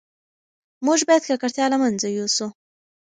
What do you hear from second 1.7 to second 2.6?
له منځه یوسو.